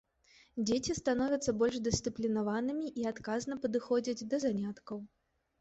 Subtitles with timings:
[0.69, 4.97] Дзеці становяцца больш дысцыплінаванымі і адказна падыходзяць да заняткаў.